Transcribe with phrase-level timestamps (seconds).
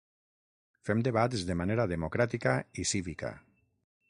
[0.89, 3.35] Fem debats de manera democràtica i cívica.